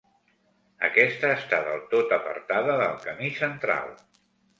[0.87, 3.93] Aquesta està del tot apartada del camí central.